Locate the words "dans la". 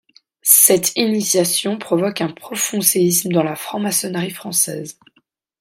3.31-3.55